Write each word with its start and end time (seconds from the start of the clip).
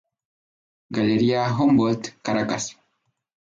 Galería 0.89 1.53
Humboldt, 1.55 2.11
Caracas. 2.23 2.75